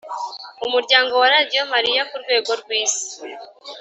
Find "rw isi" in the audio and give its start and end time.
2.61-3.05